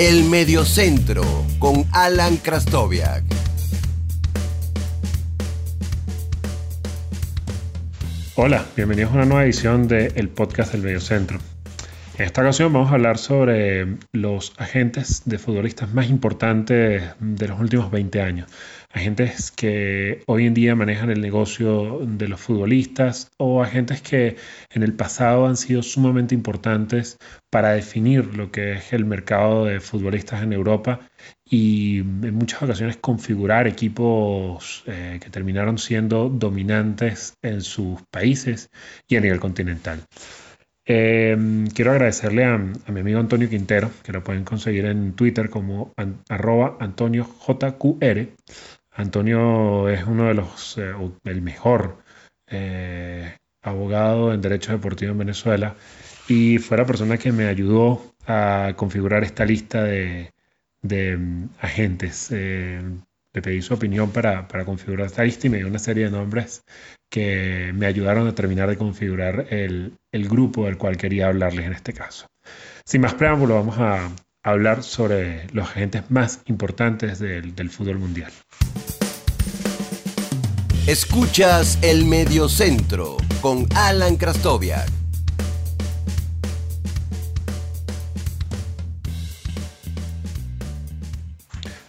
[0.00, 1.24] El Mediocentro
[1.58, 3.24] con Alan Krastoviak.
[8.36, 11.40] Hola, bienvenidos a una nueva edición del podcast del Mediocentro.
[12.16, 17.58] En esta ocasión vamos a hablar sobre los agentes de futbolistas más importantes de los
[17.58, 18.48] últimos 20 años
[18.90, 24.36] agentes que hoy en día manejan el negocio de los futbolistas o agentes que
[24.70, 27.18] en el pasado han sido sumamente importantes
[27.50, 31.00] para definir lo que es el mercado de futbolistas en Europa
[31.44, 38.70] y en muchas ocasiones configurar equipos eh, que terminaron siendo dominantes en sus países
[39.06, 40.04] y a nivel continental.
[40.90, 45.92] Em, quiero agradecerle a, mi amigo Antonio Quintero, que lo pueden conseguir en Twitter como
[46.30, 48.28] arroba AntonioJQR,
[48.98, 51.98] Antonio es uno de los, eh, el mejor
[52.48, 55.76] eh, abogado en Derecho Deportivo en Venezuela
[56.26, 60.32] y fue la persona que me ayudó a configurar esta lista de,
[60.82, 62.28] mm, agentes.
[62.32, 62.82] Eh,
[63.32, 66.64] le pedí su opinión para, configurar esta lista y me dio una serie de nombres
[67.08, 71.72] que me ayudaron a terminar de configurar el, el grupo del cual quería hablarles en
[71.72, 72.26] este caso.
[72.84, 74.10] Sin más preámbulo, vamos a,
[74.50, 78.32] hablar sobre los agentes más importantes del, del fútbol mundial.
[80.86, 84.88] Escuchas el Mediocentro con Alan Krastoviak.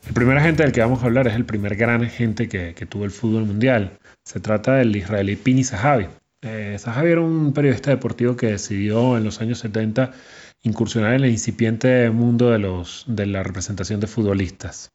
[0.09, 3.05] El primer agente del que vamos a hablar es el primer gran agente que, tuvo
[3.05, 3.99] el fútbol mundial.
[4.25, 6.07] Se trata del israelí Pini Zahavi.
[6.41, 10.11] Eh, Zahavi era un periodista deportivo que decidió en los años 70
[10.63, 14.91] incursionar en el incipiente mundo de, los, de la representación de futbolistas.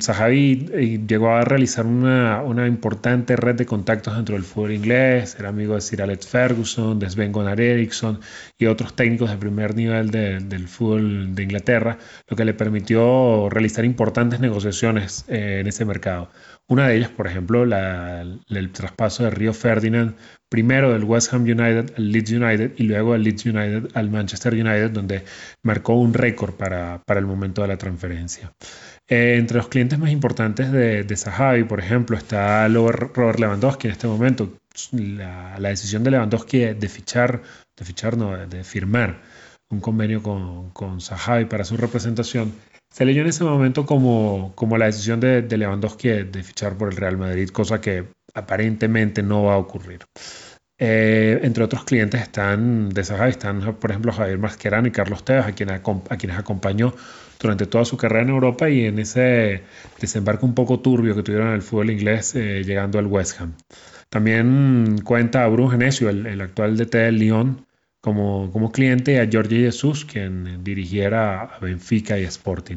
[0.00, 5.36] Sahavi mm, eh, llegó a realizar una, importante red de contactos dentro del fútbol inglés,
[5.38, 8.20] era amigo de Sir Alex Ferguson, de Sven Gunnar Eriksson
[8.56, 13.84] y otros técnicos de primer nivel del fútbol de Inglaterra, lo que le permitió realizar
[13.84, 16.30] importantes negociaciones eh, en ese mercado.
[16.68, 20.16] Una de ellas, por ejemplo, el traspaso de Río Ferdinand,
[20.48, 24.52] primero del West Ham United al Leeds United y luego del Leeds United al Manchester
[24.52, 25.24] United, donde
[25.62, 28.52] marcó un récord para, para el momento de la transferencia.
[29.08, 33.92] Eh, entre los clientes más importantes de, de Sahabi, por ejemplo, está Robert Lewandowski en
[33.92, 34.58] este momento.
[34.92, 37.42] La, decisión de Lewandowski de fichar,
[37.76, 39.22] de fichar, no, de firmar
[39.68, 42.52] un convenio con, con Sahabi para su representación,
[42.96, 46.88] se leyó en ese momento como, como la decisión de, de Lewandowski de, fichar por
[46.90, 50.00] el Real Madrid, cosa que aparentemente no va a ocurrir.
[50.78, 52.88] Eh, entre otros clientes están
[53.78, 56.94] por ejemplo, Javier Mascherano y Carlos Tevez, a, quien, a quienes acompañó
[57.38, 59.64] durante toda su carrera en Europa y en ese
[60.00, 63.52] desembarco un poco turbio que tuvieron en el fútbol inglés eh, llegando al West Ham.
[64.08, 67.65] También cuenta a Bruno Genesio, el, actual DT del Lyon,
[68.06, 72.76] como, como cliente a Jorge Jesús, quien dirigiera a Benfica y Sporting.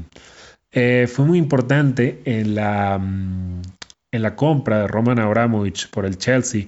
[0.72, 3.62] Eh, fue muy importante en la, mm,
[4.12, 6.66] en la compra de Roman Abramovich por el Chelsea.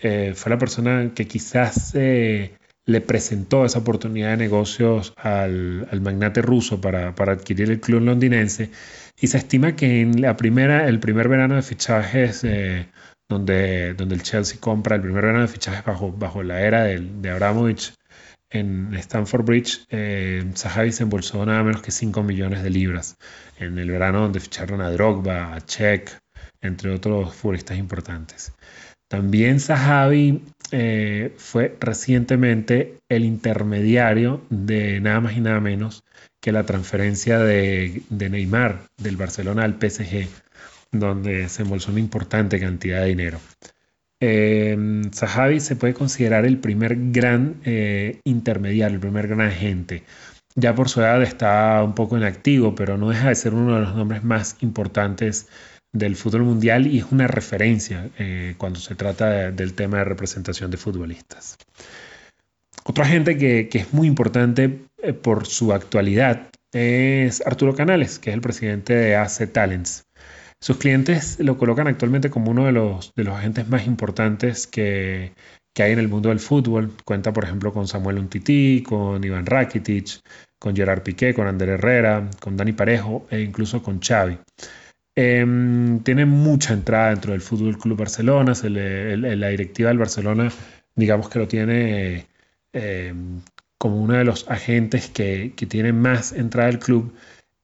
[0.00, 1.94] Eh, fue la persona que quizás
[2.88, 8.70] le presentó esa oportunidad de negocios al, magnate ruso para, adquirir el club londinense
[9.20, 12.88] y se estima que en la primera, el primer verano de fichajes eh,
[13.28, 17.00] donde, donde el Chelsea compra el primer verano de fichajes bajo, bajo la era de,
[17.00, 17.92] de Abramovich
[18.50, 23.16] en Stamford Bridge, eh, se embolsó nada menos que 5 millones de libras
[23.58, 26.18] en el verano donde ficharon a Drogba, a Czech,
[26.60, 28.52] entre otros futbolistas importantes.
[29.08, 36.04] También Sahabi eh, fue recientemente el intermediario de nada más y nada menos
[36.40, 40.28] que la transferencia de, Neymar del Barcelona al PSG,
[40.92, 43.40] donde se embolsó una importante cantidad de dinero.
[44.20, 44.76] Eh,
[45.12, 50.04] se puede considerar el primer gran eh, intermediario, el primer gran agente.
[50.54, 53.82] Ya por su edad está un poco inactivo, pero no deja de ser uno de
[53.82, 55.46] los nombres más importantes
[55.92, 60.70] del fútbol mundial y es una referencia eh, cuando se trata del tema de representación
[60.70, 61.56] de futbolistas.
[62.84, 68.34] Otra gente que, es muy importante eh, por su actualidad es Arturo Canales, que es
[68.34, 70.04] el presidente de AC Talents.
[70.60, 75.32] Sus clientes lo colocan actualmente como uno de los, de los agentes más importantes que,
[75.72, 76.92] que hay en el mundo del fútbol.
[77.04, 80.20] Cuenta, por ejemplo, con Samuel Untiti, con Iván Rakitic,
[80.58, 84.38] con Gerard Piqué, con Ander Herrera, con Dani Parejo e incluso con Xavi.
[85.14, 88.52] Em, tiene mucha entrada dentro del Fútbol Club Barcelona.
[88.62, 90.50] la directiva del Barcelona,
[90.94, 92.26] digamos que lo tiene
[92.72, 93.40] em,
[93.78, 97.12] como uno de los agentes que, tiene más entrada del club.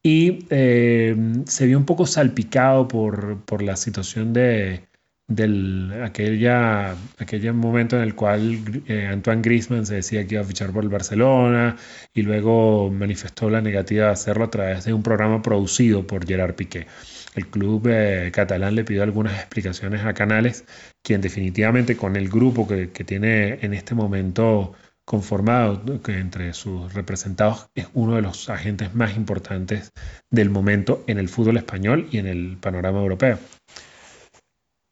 [0.07, 4.87] Y em, se vio un poco salpicado por, la situación de,
[5.27, 10.47] del aquella, aquel momento en el cual eh, Antoine Griezmann se decía que iba a
[10.47, 11.77] fichar por el Barcelona
[12.13, 16.55] y luego manifestó la negativa de hacerlo a través de un programa producido por Gerard
[16.55, 16.87] Piqué.
[17.35, 20.67] El club eh, catalán le pidió algunas explicaciones a Canales,
[21.03, 24.75] quien definitivamente con el grupo que, que tiene en este momento
[25.05, 29.93] conformado, que entre sus representados es uno de los agentes más importantes
[30.31, 33.39] del momento en el fútbol español y en el panorama europeo.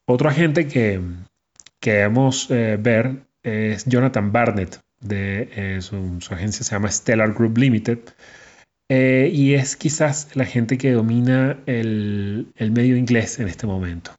[0.06, 1.00] Otro agente que,
[1.82, 7.98] queremos eh, ver es Jonathan Barnett, de eh, su, agencia se llama Stellar Group Limited,
[8.88, 14.14] eh, y es quizás la agente que domina el, medio inglés en este momento.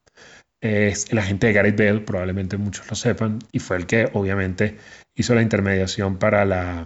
[0.61, 4.77] Es el agente de Gareth Bale, probablemente muchos lo sepan, y fue el que obviamente
[5.15, 6.85] hizo la intermediación para la,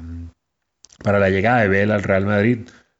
[1.04, 2.60] para la llegada de Bale al Real Madrid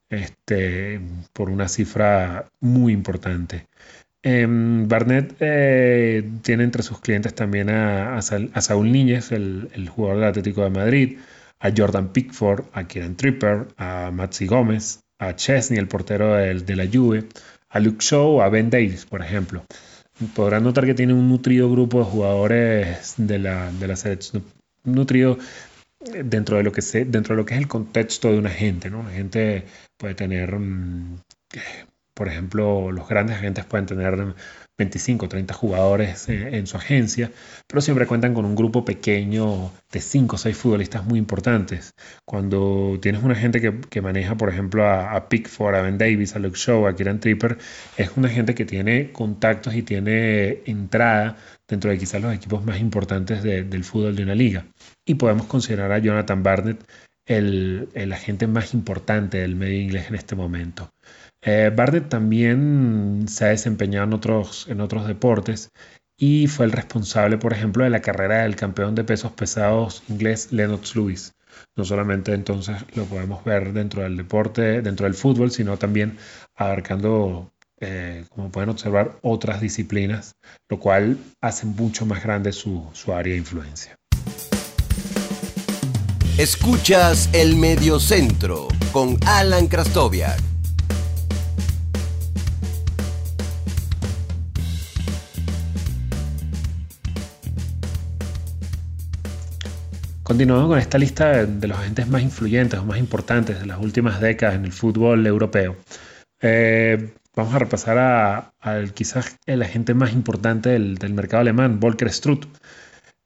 [0.10, 1.00] este,
[1.34, 3.68] por una cifra muy importante.
[4.24, 10.64] Em, Barnett eh, tiene entre sus clientes también a, Saúl Níñez, el, jugador del Atlético
[10.64, 11.18] de Madrid,
[11.60, 16.88] a Jordan Pickford, a Kieran Tripper, a Maxi Gómez, a Chesney, el portero de la
[16.92, 17.26] Juve,
[17.70, 19.64] a Luke Shaw, a Ben Davis, por ejemplo.
[20.36, 24.44] Podrán notar que tiene un nutrido grupo de jugadores de la, de la selección,
[24.84, 25.38] nutrido
[26.00, 28.90] dentro de lo que se, dentro de lo que es el contexto de una gente,
[28.90, 29.00] ¿no?
[29.00, 29.66] Una gente
[29.98, 31.18] puede tener mm,
[32.18, 34.34] por ejemplo, los grandes agentes pueden tener
[34.78, 37.32] 25 o 30 jugadores en, su agencia,
[37.68, 41.94] pero siempre cuentan con un grupo pequeño de 5 o 6 futbolistas muy importantes.
[42.26, 43.60] Cuando tienes un agente
[43.90, 47.58] que, maneja, por ejemplo, a, Pickford, a Ben Davis, a Luke Shaw, a Kieran Tripper,
[47.98, 51.38] es un agente que tiene contactos y tiene entrada
[51.68, 54.68] dentro de quizás los equipos más importantes del fútbol de una liga.
[55.06, 56.84] Y podemos considerar a Jonathan Barnett
[57.26, 60.90] el, el agente más importante del medio inglés en este momento.
[61.42, 65.70] Eh, Barnett también se ha desempeñado en otros, en otros deportes
[66.20, 70.52] y fue el responsable, por ejemplo, de la carrera del campeón de pesos pesados inglés
[70.52, 71.34] Lennox Lewis.
[71.76, 76.18] No solamente entonces lo podemos ver dentro del deporte, dentro del fútbol, sino también
[76.56, 80.34] abarcando, eh, como pueden observar, otras disciplinas,
[80.70, 83.96] lo cual hace mucho más grande su, su área de influencia.
[86.38, 90.57] Escuchas el Mediocentro con Alan Krastoviak.
[100.28, 104.20] Continuamos con esta lista de, los agentes más influyentes o más importantes de las últimas
[104.20, 105.78] décadas en el fútbol europeo.
[106.42, 112.44] Eh, vamos a repasar a, quizás el agente más importante del, mercado alemán, Volker Struth.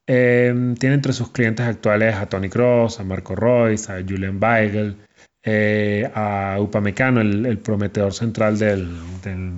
[0.05, 4.97] Eh, tiene entre sus clientes actuales a Tony Cross, a Marco Royce, a Julian Weigel,
[5.43, 8.91] eh, a Upamecano, el, el prometedor central del,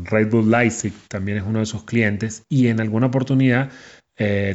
[0.06, 2.44] Red Bull Leipzig, también es uno de sus clientes.
[2.48, 3.70] Y en alguna oportunidad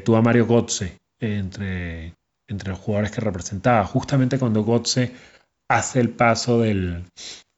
[0.05, 2.15] tuvo a Mario Götze entre
[2.49, 3.85] entre los jugadores que representaba.
[3.85, 5.13] Justamente cuando Gotze
[5.69, 7.05] hace el paso del,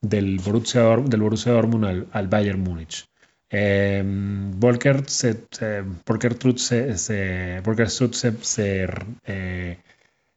[0.01, 3.07] del, Borussia, del Borussia Dortmund al, Bayern Múnich.
[3.49, 5.85] Eh, Volker, se, se,
[9.25, 9.79] eh,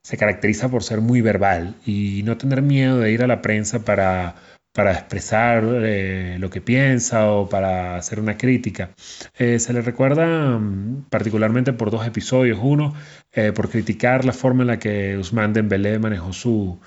[0.01, 3.85] se, caracteriza por ser muy verbal y no tener miedo de ir a la prensa
[3.85, 4.35] para
[4.73, 8.91] para expresar eh, lo que piensa o para hacer una crítica.
[9.37, 12.59] Eh, se le recuerda mm, particularmente por dos episodios.
[12.61, 12.93] Uno,
[13.31, 16.79] eh, por criticar la forma en la que Usman Dembélé manejó su,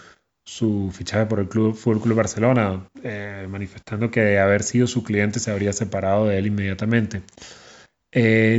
[0.45, 2.89] su fichaje por el Club, Fútbol Club Barcelona,
[3.49, 7.23] manifestando que de haber sido su cliente se habría separado de él inmediatamente.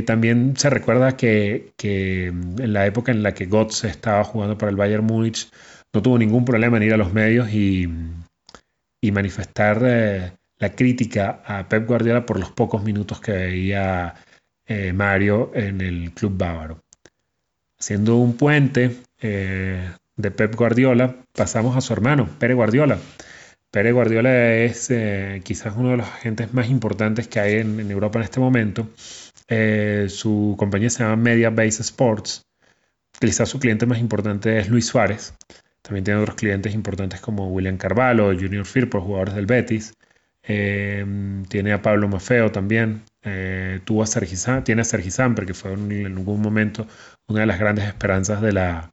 [0.06, 4.56] también se recuerda que, que, mm, en la época en la que Götze estaba jugando
[4.58, 5.50] para el Bayern Múnich,
[5.94, 7.88] no tuvo ningún problema en ir a los medios y
[9.00, 14.14] y manifestar eh, la crítica a Pep Guardiola por los pocos minutos que veía
[14.66, 16.82] eh, Mario en el club bávaro.
[17.78, 22.98] Haciendo un puente eh, de Pep Guardiola, pasamos a su hermano, Pere Guardiola.
[23.70, 24.90] Pere Guardiola es
[25.44, 28.88] quizás uno de los agentes más importantes que hay en, en Europa en este momento.
[30.08, 32.46] su compañía se llama Media Base Sports.
[33.20, 35.34] Quizás su cliente más importante es Luis Suárez.
[35.82, 39.94] También tiene otros clientes importantes como William Carvalho, Junior Firpo, jugadores del Betis.
[40.42, 43.02] Em, tiene a Pablo Mafeo también.
[43.22, 46.86] Eh, tuvo a Sergi tiene a Sergi Samper, que fue en algún momento
[47.26, 48.90] una de las grandes esperanzas de la,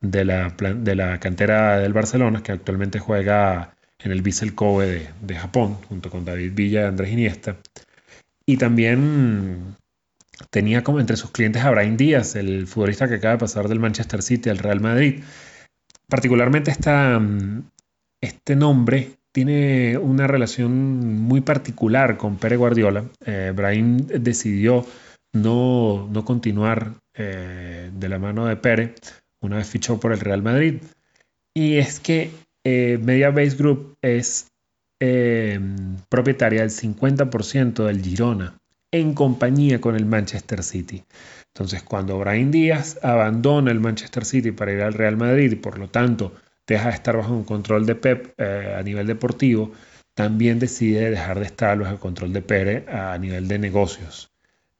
[0.00, 5.08] de la, de la cantera del Barcelona, que actualmente juega en el Vissel Kobe de,
[5.20, 7.56] de, Japón, junto con David Villa y Andrés Iniesta.
[8.46, 9.76] Y también
[10.50, 13.80] tenía como entre sus clientes a Brian Díaz, el futbolista que acaba de pasar del
[13.80, 15.22] Manchester City al Real Madrid.
[16.10, 17.62] Particularmente mm,
[18.20, 23.04] este nombre tiene una relación muy particular con Pere Guardiola.
[23.24, 23.52] Eh,
[24.18, 24.84] decidió
[25.32, 30.42] no, no continuar eh, de la mano de Pérez una vez fichó por el Real
[30.42, 30.82] Madrid.
[31.54, 32.30] Y es que
[32.64, 34.48] eh, Media Base Group es
[36.10, 38.59] propietaria del 50% del Girona
[38.92, 41.04] en compañía con el Manchester City.
[41.54, 45.78] Entonces, cuando Brian Díaz abandona el Manchester City para ir al Real Madrid y por
[45.78, 46.34] lo tanto
[46.66, 49.72] deja de estar bajo un control de Pep eh, a nivel deportivo,
[50.14, 54.30] también decide dejar de estar bajo el control de Pérez a nivel de negocios.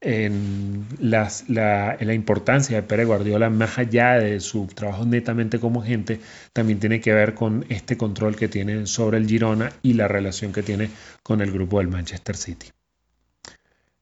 [0.03, 6.19] En, la, importancia de Pérez Guardiola, más allá de su trabajo netamente como gente,
[6.53, 10.53] también tiene que ver con este control que tiene sobre el Girona y la relación
[10.53, 10.89] que tiene
[11.21, 12.67] con el grupo del Manchester City.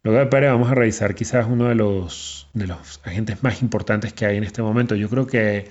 [0.04, 4.14] Luego de Pérez vamos a revisar quizás uno de los, de los agentes más importantes
[4.14, 4.96] que hay en este momento.
[4.96, 5.70] Yo creo que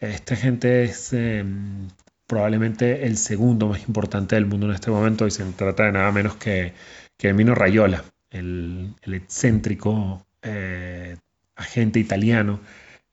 [0.00, 1.88] este agente es em,
[2.26, 6.10] probablemente el segundo más importante del mundo en este momento y se trata de nada
[6.10, 6.74] menos que,
[7.16, 11.16] que Emino Rayola, el, excéntrico eh,
[11.54, 12.60] agente italiano.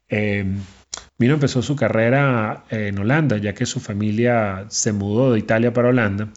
[0.10, 0.44] Eh,
[1.20, 5.90] Mino empezó su carrera en Holanda, ya que su familia se mudó de Italia para
[5.90, 6.30] Holanda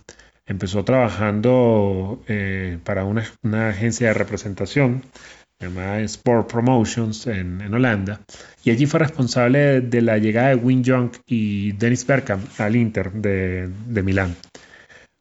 [0.51, 3.23] empezó trabajando eh, para una,
[3.69, 5.03] agencia de representación
[5.61, 8.21] llamada Sport Promotions en, Holanda
[8.65, 13.13] y allí fue responsable de, la llegada de Win Young y Dennis Bergkamp al Inter
[13.13, 14.35] de, Milán.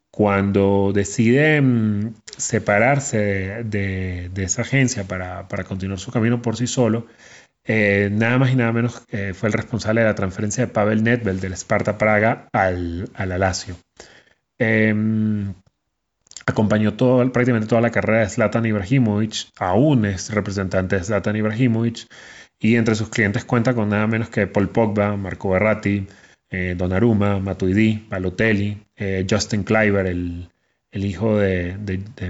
[0.10, 7.06] Cuando decide mm, separarse de, esa agencia para, continuar su camino por sí solo,
[7.66, 11.04] eh, nada más y nada menos eh, fue el responsable de la transferencia de Pavel
[11.04, 13.76] Nedved del Sparta Praga al, al Alacio.
[14.60, 15.54] Em,
[16.46, 22.08] acompañó todo, prácticamente toda la carrera de Zlatan Ibrahimovic, aún es representante de Zlatan Ibrahimovic,
[22.60, 26.08] y entre sus clientes cuenta con nada menos que Paul Pogba, Marco Berratti,
[26.50, 30.50] eh, Donnarumma, Matuidi, Balotelli, eh, Justin Kleiber, el,
[30.92, 31.78] hijo de,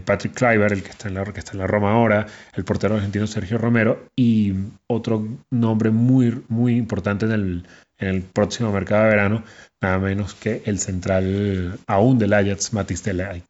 [0.06, 3.58] Patrick Kleiber, el que está, en la, en la Roma ahora, el portero argentino Sergio
[3.58, 4.54] Romero, y
[4.88, 9.44] otro nombre muy, muy importante en el, en el próximo mercado de verano,
[9.82, 13.44] nada menos que el central aún del Ajax, Matis de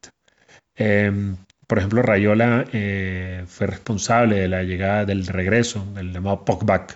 [0.75, 1.35] Eh,
[1.69, 6.87] por ejemplo, Rayola eh, fue responsable de la llegada del regreso del llamado Pogba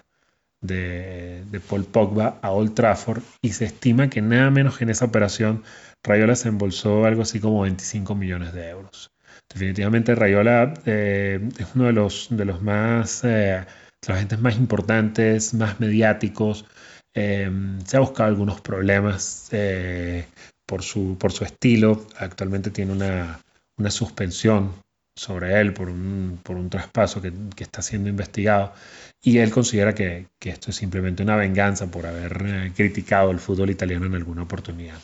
[0.61, 4.89] de, de, Paul Pogba a Old Trafford y se estima que nada menos que en
[4.89, 5.63] esa operación
[6.03, 9.11] Rayola se embolsó algo así como 25 millones de euros.
[9.49, 13.65] Definitivamente Rayola eh, es uno de los, de los más, eh,
[14.01, 16.65] los agentes más importantes, más mediáticos,
[17.13, 20.25] Em, se ha buscado algunos problemas eh,
[20.65, 22.07] por, su, por su estilo.
[22.17, 23.39] Actualmente tiene una,
[23.77, 24.73] una suspensión
[25.15, 28.73] sobre él por un, por un traspaso que, que, está siendo investigado
[29.21, 33.39] y él considera que, que, esto es simplemente una venganza por haber eh, criticado el
[33.39, 34.97] fútbol italiano en alguna oportunidad.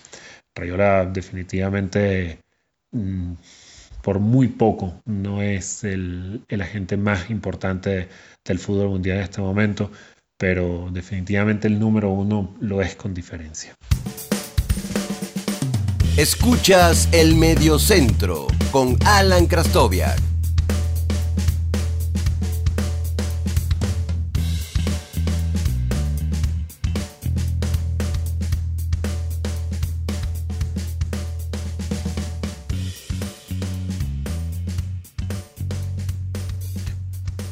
[0.55, 2.39] Rayola definitivamente
[2.91, 3.33] mm,
[4.01, 8.09] por muy poco no es el, el agente más importante
[8.45, 9.91] del fútbol mundial en este momento
[10.39, 13.75] pero definitivamente el número uno lo es con diferencia.
[16.15, 20.38] Escuchas el Mediocentro con Alan Krastoviak.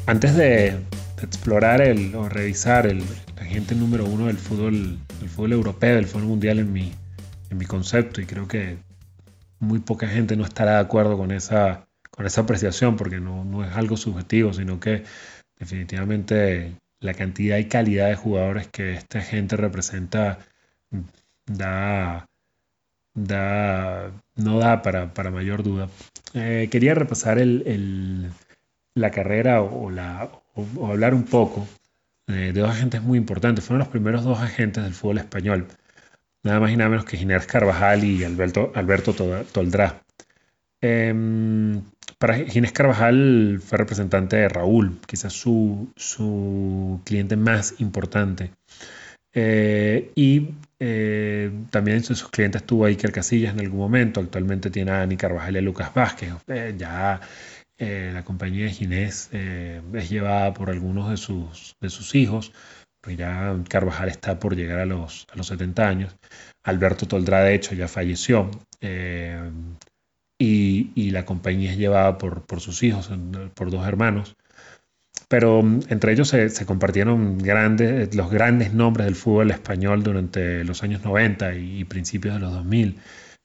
[0.08, 0.74] Antes de
[1.22, 3.04] explorar el, o revisar el,
[3.38, 6.94] agente número uno del fútbol, del fútbol europeo, del fútbol mundial en mi,
[7.50, 8.78] en mi concepto y creo que
[9.58, 13.62] muy poca gente no estará de acuerdo con esa, con esa apreciación porque no, no
[13.62, 15.04] es algo subjetivo, sino que
[15.58, 20.38] definitivamente la cantidad y calidad de jugadores que esta gente representa
[21.44, 22.24] da,
[23.12, 25.90] da, no da para, para mayor duda.
[26.32, 28.30] Eh, quería repasar el, el,
[28.98, 31.66] la carrera o, la, o, hablar un poco
[32.26, 33.64] de dos agentes muy importantes.
[33.64, 35.66] Fueron los primeros dos agentes del fútbol español.
[36.44, 40.02] Nada más y nada menos que Ginés Carvajal y Alberto, Alberto Toldrá.
[40.80, 41.82] Em,
[42.18, 48.52] para Ginés Carvajal fue representante de Raúl, quizás su, su cliente más importante.
[49.34, 50.48] Eh, y
[50.80, 54.20] eh, también entre sus clientes tuvo a Iker Casillas en algún momento.
[54.20, 56.32] Actualmente tiene a Ani Carvajal y a Lucas Vázquez.
[56.48, 57.20] Eh, ya
[57.78, 62.52] eh, la compañía de Ginés eh, es llevada por algunos de sus, de sus hijos,
[63.00, 66.16] pues ya Carvajal está por llegar a los, a los 70 años.
[66.64, 68.50] Alberto Toldrá, de hecho, ya falleció.
[68.80, 69.50] Eh,
[70.40, 73.10] y, la compañía es llevada por, por, sus hijos,
[73.54, 74.36] por dos hermanos.
[75.28, 80.82] Pero mm, entre ellos se, compartieron grandes, los grandes nombres del fútbol español durante los
[80.82, 82.98] años 90 y, principios de los 2000.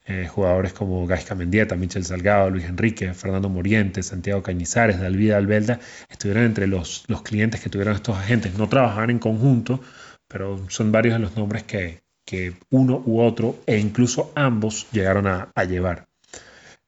[0.05, 5.79] Eh, jugadores como Gaisca Mendieta, Michel Salgado, Luis Enrique, Fernando Moriente, Santiago Cañizares, Dalvida Albelda,
[6.09, 8.57] estuvieron entre los, los clientes que tuvieron estos agentes.
[8.57, 9.79] No trabajaban en conjunto,
[10.27, 15.25] pero son varios de los nombres que, que uno u otro, e incluso ambos, llegaron
[15.27, 16.05] a, a llevar.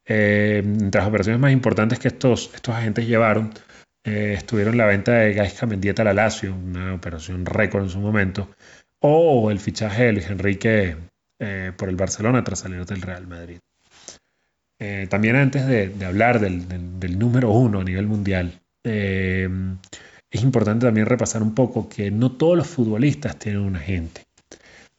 [0.06, 3.54] Eh, entre las operaciones más importantes que estos, estos agentes llevaron,
[4.04, 8.00] eh, estuvieron la venta de Gaisca Mendieta a la Lazio, una operación récord en su
[8.00, 8.50] momento,
[9.00, 10.98] o el fichaje de Luis Enrique
[11.40, 13.60] eh, por el Barcelona tras salir del Real Madrid.
[14.80, 19.50] Eh, también antes de, hablar del, número uno a nivel mundial, eh,
[20.30, 24.24] es importante también repasar un poco que no todos los futbolistas tienen un agente.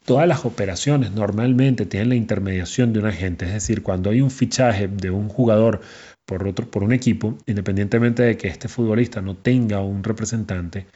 [0.05, 4.31] Todas las operaciones normalmente tienen la intermediación de un agente, es decir, cuando hay un
[4.31, 5.81] fichaje de un jugador
[6.25, 10.87] por, otro, por un equipo, independientemente de que este futbolista no tenga un representante,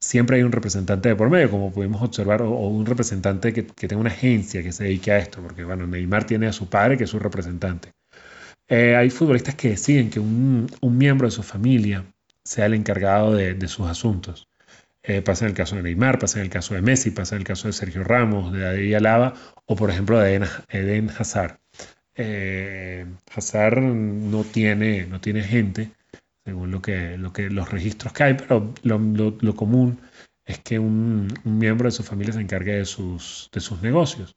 [0.00, 4.00] siempre hay un representante de por medio, como pudimos observar, o, un representante que, tenga
[4.00, 7.04] una agencia que se dedique a esto, porque bueno, Neymar tiene a su padre que
[7.04, 7.92] es su representante.
[8.68, 12.04] Eh, hay futbolistas que deciden que un, miembro de su familia
[12.44, 14.48] sea el encargado de, sus asuntos.
[15.02, 17.40] Eh, pasa en el caso de Neymar, pasa en el caso de Messi, pasa en
[17.42, 19.34] el caso de Sergio Ramos, de David Alaba
[19.66, 21.58] o por ejemplo de Eden, Hazard.
[22.14, 25.90] Eh, Hazard no tiene, no tiene gente,
[26.44, 30.00] según lo que, lo que, los registros que hay, pero lo, común
[30.44, 34.36] es que un, miembro de su familia se encargue de sus, de sus negocios.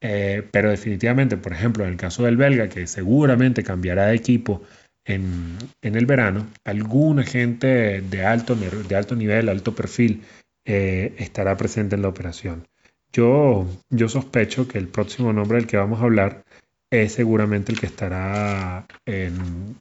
[0.00, 4.62] Eh, pero definitivamente, por ejemplo, en el caso del belga, que seguramente cambiará de equipo
[5.04, 10.22] en, el verano, alguna gente de alto, de alto nivel, alto perfil,
[10.64, 12.66] eh, estará presente en la operación.
[13.12, 16.44] Yo, yo sospecho que el próximo nombre del que vamos a hablar
[16.92, 18.86] es seguramente el que estará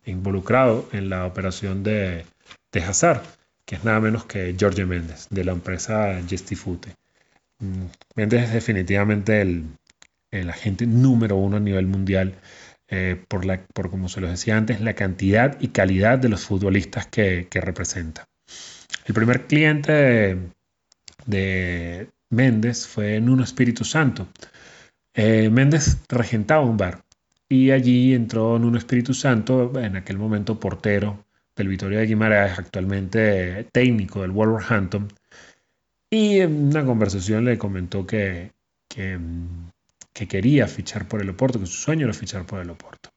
[0.06, 2.26] involucrado en la operación de,
[2.72, 3.22] de, Hazard,
[3.66, 6.96] que es nada menos que Jorge Méndez, de la empresa Gestifute.
[7.60, 9.68] Mm, Méndez es definitivamente el,
[10.50, 12.36] agente número uno a nivel mundial
[12.88, 16.46] eh, por, la, por, como se lo decía antes, la cantidad y calidad de los
[16.46, 18.24] futbolistas que, representa.
[19.06, 20.38] El primer cliente
[21.26, 24.30] de, Méndez fue Nuno Espíritu Santo,
[25.14, 27.04] eh, Méndez regentaba un bar
[27.50, 32.58] y allí entró en un Espíritu Santo, en aquel momento portero del Vitoria de Guimaraes,
[32.58, 35.10] actualmente técnico del Wolverhampton,
[36.10, 38.52] y en una conversación le comentó que,
[38.88, 39.20] que,
[40.14, 43.10] que quería fichar por el Oporto, que su sueño era fichar por el Oporto.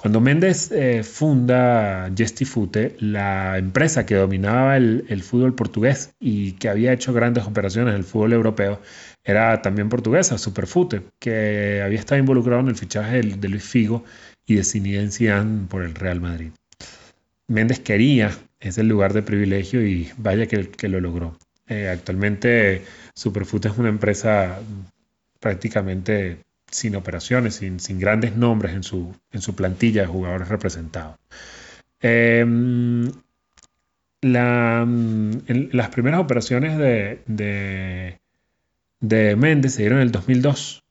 [0.00, 6.92] Cuando Méndez eh, funda Gestifute, la empresa que dominaba el, fútbol portugués y que había
[6.92, 8.80] hecho grandes operaciones en el fútbol europeo,
[9.24, 14.04] era también portuguesa, Superfute, que había estado involucrado en el fichaje de, Luis Figo
[14.46, 16.52] y de Zinedine Zidane por el Real Madrid.
[17.48, 18.30] Méndez quería
[18.60, 21.36] ese lugar de privilegio y vaya que, lo logró.
[21.66, 22.84] Eh, actualmente
[23.16, 24.60] Superfute es una empresa
[25.40, 26.38] prácticamente
[26.70, 31.18] sin operaciones, sin, grandes nombres en su, en plantilla de jugadores representados.
[32.00, 33.10] Em,
[34.20, 38.18] las primeras operaciones de,
[39.00, 40.84] de, Méndez se dieron en el 2002.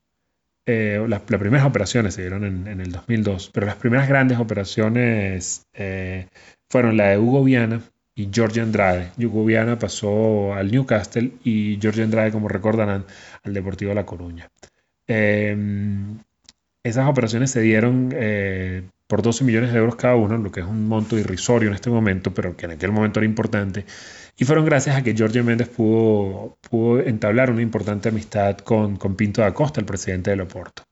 [0.66, 6.26] Eh, las, primeras operaciones se dieron en, el 2002, pero las primeras grandes operaciones eh,
[6.68, 7.80] fueron la de Hugo Viana
[8.14, 9.12] y George Andrade.
[9.18, 13.06] Hugo Viana pasó al Newcastle y George Andrade, como recordarán,
[13.44, 14.50] al Deportivo La Coruña.
[15.08, 16.18] Em,
[16.84, 20.66] esas operaciones se dieron eh, por 12 millones de euros cada uno, lo que es
[20.66, 23.84] un monto irrisorio en este momento, pero que en aquel momento era importante.
[24.36, 29.40] Y fueron gracias a que Jorge Méndez pudo, pudo entablar una importante amistad con, Pinto
[29.40, 30.84] da Costa, el presidente del Oporto.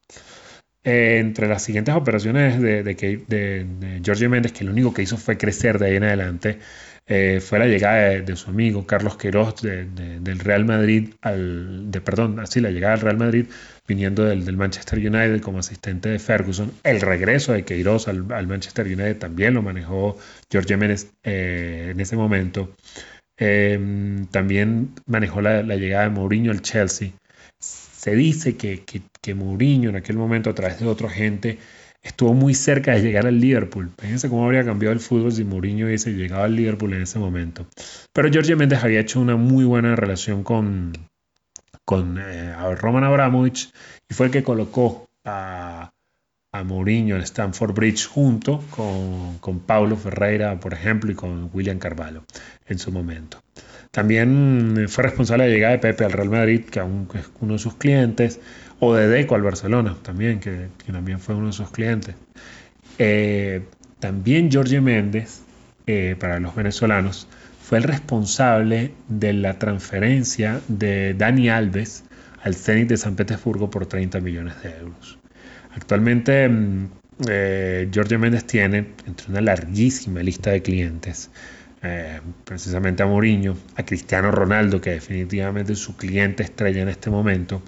[0.83, 2.95] Eh, entre las siguientes operaciones de, de,
[3.27, 6.59] de, Méndez, que lo único que hizo fue crecer de ahí en adelante,
[7.07, 12.41] eh, fue la llegada de, su amigo Carlos Queiroz del Real Madrid, al, de, perdón,
[12.41, 13.47] así la llegada al Real Madrid
[13.87, 16.73] viniendo del, Manchester United como asistente de Ferguson.
[16.83, 20.19] El regreso de Queiroz al, Manchester United también lo manejó
[20.51, 22.75] George Méndez eh, en ese momento.
[23.39, 27.11] Em, también manejó la, llegada de Mourinho al Chelsea.
[27.59, 31.59] Se dice que, que, Mourinho en aquel momento, a través de otro agente,
[32.03, 33.91] estuvo muy cerca de llegar al Liverpool.
[33.99, 37.67] Fíjense cómo habría cambiado el fútbol si Mourinho hubiese llegado al Liverpool en ese momento.
[38.13, 40.93] Pero Jorge Méndez había hecho una muy buena relación con,
[41.87, 43.73] con eh, Roman Abramovich
[44.11, 45.91] y fue el que colocó a,
[46.53, 51.79] a Mourinho en Stamford Bridge junto con, con Paulo Ferreira, por ejemplo, y con William
[51.79, 52.25] Carvalho
[52.67, 53.41] en su momento.
[53.91, 57.55] También fue responsable de la llegada de Pepe al Real Madrid, que aún es uno
[57.55, 58.41] de sus clientes
[58.81, 62.15] o de Deco al Barcelona también, que, también fue uno de sus clientes.
[62.99, 63.63] Eh,
[63.99, 65.43] también Jorge Méndez,
[65.87, 67.29] eh, para los venezolanos,
[67.67, 72.05] fue el responsable de la transferencia de Dani Alves
[72.45, 75.19] al Zenit de San Petersburgo por 30 millones de euros.
[75.75, 76.89] Actualmente mm,
[77.29, 81.29] eh, Giorgio Méndez tiene entre una larguísima lista de clientes,
[81.83, 87.11] eh, precisamente a Mourinho, a Cristiano Ronaldo, que definitivamente es su cliente estrella en este
[87.11, 87.63] momento,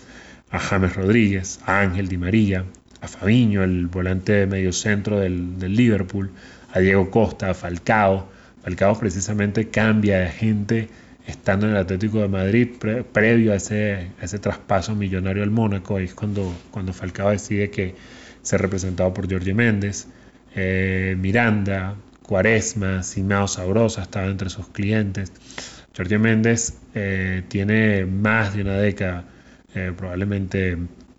[0.53, 2.65] a James Rodríguez, a Ángel Di María,
[3.01, 6.31] a Fabiño, el volante de medio centro del, Liverpool,
[6.73, 8.38] a Diego Costa, a Falcao.
[8.69, 10.89] Falcao precisamente cambia de gente
[11.27, 12.69] estando en el Atlético de Madrid
[13.13, 15.97] previo a ese, ese traspaso millonario al Mónaco.
[15.97, 17.95] Ahí es cuando, cuando Falcao decide que
[18.43, 20.09] ser representado por Jorge Méndez.
[20.55, 25.33] Eh, Miranda, Cuaresma, Simao Sabrosa estaba entre sus clientes.
[25.97, 29.25] Jorge Méndez eh, tiene más de una década,
[29.75, 30.77] eh, probablemente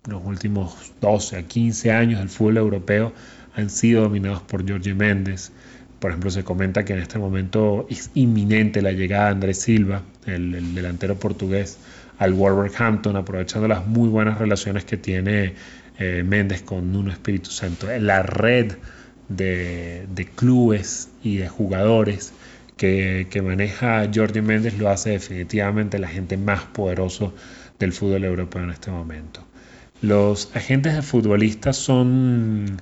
[0.08, 3.12] los últimos 12 a 15 años del fútbol europeo
[3.56, 5.50] han sido dominados por Jorge Méndez.
[6.00, 10.02] Por ejemplo, se comenta que en este momento es inminente la llegada de Andrés Silva,
[10.24, 11.78] el, delantero portugués,
[12.18, 15.54] al Wolverhampton, aprovechando las muy buenas relaciones que tiene
[15.98, 17.86] eh, Méndez con Nuno Espíritu Santo.
[17.98, 18.72] La red
[19.28, 22.32] de, clubes y de jugadores
[22.78, 27.34] que, que, maneja Jordi Méndez lo hace definitivamente la gente más poderoso
[27.78, 29.44] del fútbol europeo en este momento.
[30.00, 32.80] Los agentes de futbolistas son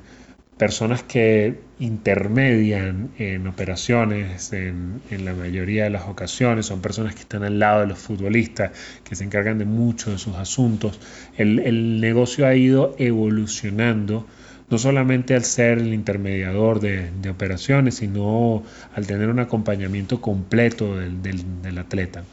[0.59, 7.44] personas que intermedian en operaciones en, la mayoría de las ocasiones, son personas que están
[7.44, 8.73] al lado de los futbolistas,
[9.05, 11.01] que se encargan de muchos de sus asuntos.
[11.37, 14.27] El, negocio ha ido evolucionando,
[14.68, 21.79] no solamente al ser el intermediador de, operaciones, sino al tener un acompañamiento completo del,
[21.79, 22.25] atleta.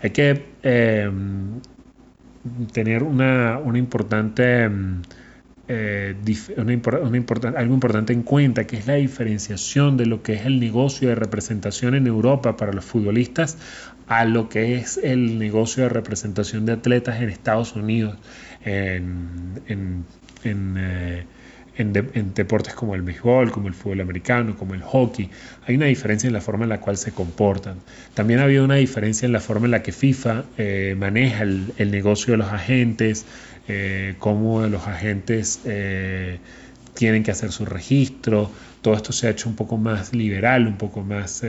[0.00, 1.10] Hay que eh,
[2.72, 4.66] tener una, importante...
[4.66, 4.70] Eh,
[5.68, 11.14] algo importante en cuenta, que es la diferenciación de lo que es el negocio de
[11.14, 13.56] representación en Europa para los futbolistas
[14.08, 18.18] a lo que es el negocio de representación de atletas en Estados Unidos,
[18.64, 20.04] en,
[20.44, 21.24] eh,
[21.76, 25.30] en, deportes como el béisbol, como el fútbol americano, como el hockey.
[25.66, 27.76] Hay una diferencia en la forma en la cual se comportan.
[28.14, 31.90] También ha habido una diferencia en la forma en la que FIFA eh, maneja el,
[31.90, 33.24] negocio de los agentes,
[33.68, 36.38] eh, cómo los agentes eh,
[36.94, 38.50] tienen que hacer su registro.
[38.82, 41.42] Todo esto se ha hecho un poco más liberal, un poco más,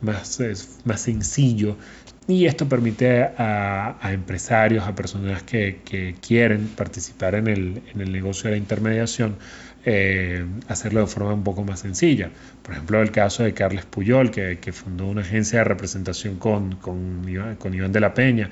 [0.00, 0.40] más,
[0.84, 1.76] más sencillo
[2.28, 8.58] y esto permite a, empresarios, a personas que, quieren participar en el, negocio de la
[8.58, 9.36] intermediación,
[9.86, 12.30] eh, hacerlo de forma un poco más sencilla.
[12.62, 17.26] Por ejemplo, el caso de Carles Puyol, que, fundó una agencia de representación con, con,
[17.26, 18.50] Iván, de la Peña.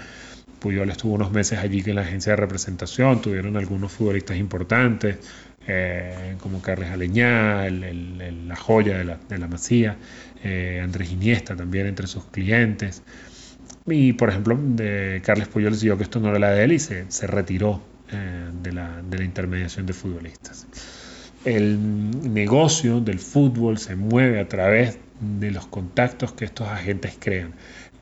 [0.58, 5.18] Puyol estuvo unos meses allí en la agencia de representación, tuvieron algunos futbolistas importantes,
[5.68, 9.98] eh, como Carles Aleñá, la joya de la, de la Masía,
[10.42, 13.02] eh, Andrés Iniesta también entre sus clientes.
[13.86, 16.78] Y por ejemplo, de Carles Puyol decidió que esto no era la de él y
[16.78, 20.66] se, retiró eh, de, la, intermediación de futbolistas.
[21.44, 27.54] El negocio del fútbol se mueve a través de los contactos que estos agentes crean.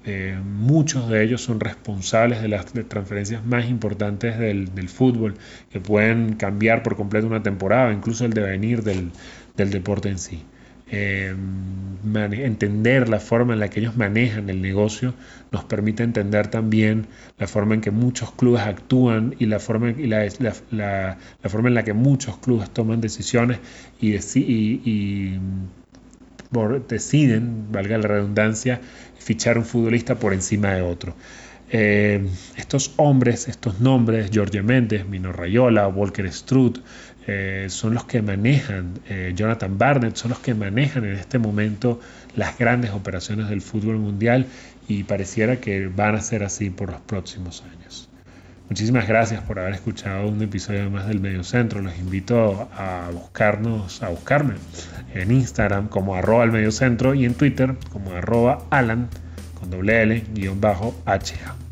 [0.06, 5.34] Eh, muchos de ellos son responsables de las transferencias más importantes del, fútbol,
[5.70, 9.10] que pueden cambiar por completo una temporada, incluso el devenir del
[9.70, 10.44] deporte en sí.
[10.94, 15.14] Em, entender la forma en la que ellos manejan el negocio
[15.50, 17.06] nos permite entender también
[17.38, 20.24] la forma en que muchos clubes actúan y la forma, y la,
[20.70, 23.58] la, forma en la que muchos clubes toman decisiones
[24.00, 24.12] y,
[26.88, 28.80] deciden, valga la redundancia,
[29.18, 31.16] fichar un futbolista por encima de otro.
[31.70, 36.78] Em, estos hombres, estos nombres, Jorge Méndez, Mino Rayola, Walker Struth,
[37.26, 42.00] eh, son los que manejan, eh, Jonathan Barnett, son los que manejan en este momento
[42.36, 44.46] las grandes operaciones del fútbol mundial
[44.88, 48.08] y pareciera que van a ser así por los próximos años.
[48.68, 51.82] Muchísimas gracias por haber escuchado un episodio más del Medio Centro.
[51.82, 54.54] Los invito a buscarnos, a buscarme
[55.14, 59.08] en Instagram como arroba el Medio Centro y en Twitter como arroba Alan
[59.60, 61.63] con doble L guion bajo HA.